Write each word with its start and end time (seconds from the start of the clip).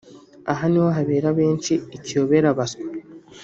Aha 0.51 0.65
niho 0.71 0.89
habera 0.97 1.29
benshi 1.39 1.73
ikiyoberabaswa 1.97 2.83